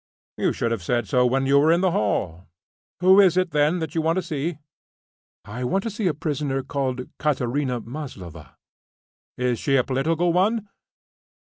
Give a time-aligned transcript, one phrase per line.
[0.35, 2.47] "You should have said so when you were in the hall.
[3.01, 4.57] Who is it, then, that you want to see?"
[5.45, 8.57] "I want to see a prisoner called Katerina Maslova."
[9.37, 10.67] "Is she a political one?"